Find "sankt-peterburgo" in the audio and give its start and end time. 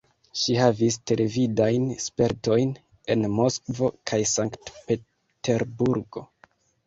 4.33-6.25